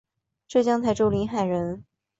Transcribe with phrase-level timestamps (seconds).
[0.47, 1.85] 浙江台州临海人。